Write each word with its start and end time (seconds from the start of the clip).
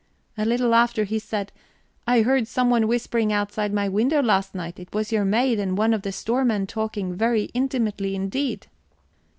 A 0.35 0.45
little 0.45 0.73
after 0.73 1.03
he 1.03 1.19
said: 1.19 1.51
'I 2.07 2.21
heard 2.23 2.47
someone 2.47 2.87
whispering 2.87 3.31
outside 3.31 3.71
my 3.71 3.87
window 3.87 4.19
last 4.23 4.55
night; 4.55 4.79
it 4.79 4.91
was 4.95 5.11
your 5.11 5.25
maid 5.25 5.59
and 5.59 5.77
one 5.77 5.93
of 5.93 6.01
the 6.01 6.11
store 6.11 6.43
men 6.43 6.65
talking 6.65 7.13
very 7.13 7.51
intimately 7.53 8.15
indeed.' 8.15 8.65